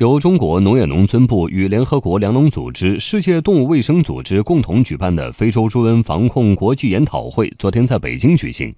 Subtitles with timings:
[0.00, 8.74] 由中国农业农村部与联合国粮农组织、世界动物卫生组织共同举办的非洲猪瘟防控国际研讨会昨天在北京举行。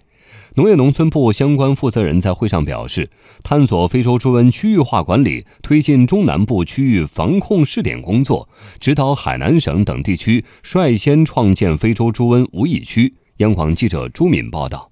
[0.56, 3.08] 农业农村部相关负责人在会上表示，
[3.45, 8.48] 探索非洲猪瘟区域化管理，推进中南部区域防控试点工作，
[8.80, 13.14] 指导海南省等地区率先创建非洲猪瘟无疫区。
[13.36, 14.91] 央广记者朱敏报道。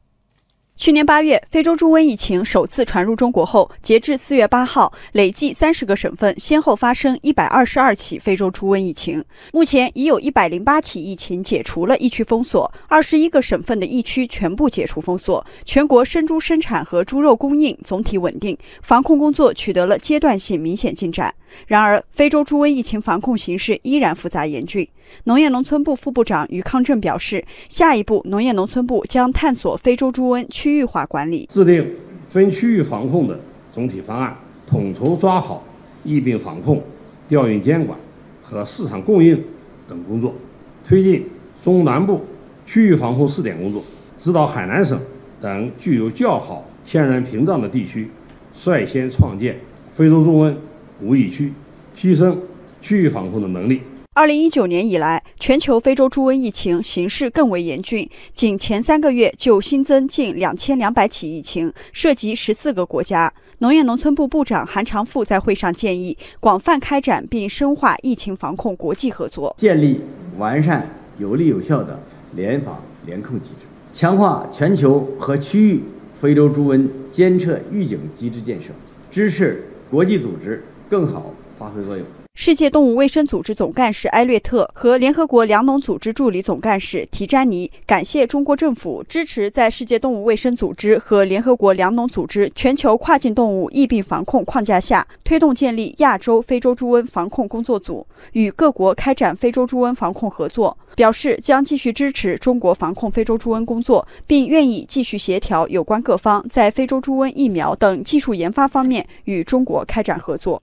[0.80, 9.22] 去年八月，非洲猪瘟疫情首次传入中国后，截至四月八号，累计三十个省份先后发生一百二十二起非洲猪瘟疫情。
[9.52, 15.45] 目前已有一百零八起疫情解除了疫区封锁，二十一个省份的疫区全部解除封锁。
[15.66, 21.34] 全国生猪生产和猪肉供应总体稳定，防控工作取得了阶段性明显进展。
[21.66, 24.88] 然而，非洲猪瘟疫情防控形势依然复杂严峻。
[25.24, 31.84] 农业农村部副部长于康正表示，下一步农业农村部将探索非洲猪瘟区区域化管理，制定
[32.29, 33.37] 分区域防控的
[33.73, 34.37] 总体方案，
[34.69, 35.65] 统筹抓好
[36.05, 36.80] 疫病防控、
[37.27, 37.98] 调运监管
[38.41, 39.42] 和市场供应
[39.88, 40.33] 等工作，
[40.86, 41.27] 推进
[41.61, 42.20] 中南部
[42.64, 43.83] 区域防控试点工作，
[44.17, 44.97] 指导海南省
[45.41, 48.09] 等具有较好天然屏障的地区
[48.55, 49.59] 率先创建
[49.97, 50.55] 非洲猪瘟
[51.03, 51.53] 无疫区，
[51.92, 52.41] 提升
[52.81, 53.83] 区域防控的能力。
[54.12, 63.33] 二零一九年以来，全球非洲猪瘟疫情形势更为严峻，仅前三个月就新增近两千两百起疫情，涉及十四个国家。
[63.58, 70.00] 农业农村部部长韩长赋在会上建议，广泛开展并深化疫情防控国际合作，建立
[70.36, 71.97] 完善、有力有效的
[72.34, 75.81] 联防联控机制，强化全球和区域
[76.20, 78.70] 非洲猪瘟监测预警机制建设，
[79.12, 82.06] 支持国际组织更好发挥作用。
[82.34, 100.78] 世界动物卫生组织总干事埃略特和联合国粮农组织助理总干事提詹尼感谢中国政府支持在世界动物卫生组织和联合国粮农组织全球跨境动物疫病防控框架下，推动建立亚洲非洲猪瘟防控工作组，与各国开展非洲猪瘟防控合作。
[100.97, 110.60] 表示将继续支持中国防控非洲猪瘟工作，并愿意继续协调有关各方在非洲猪瘟疫苗等技术研发方面与中国开展合作。